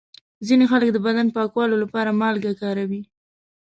ځینې 0.47 0.65
خلک 0.71 0.89
د 0.93 0.97
بدن 1.05 1.27
پاکولو 1.35 1.75
لپاره 1.83 2.17
مالګه 2.21 2.53
کاروي. 2.61 3.01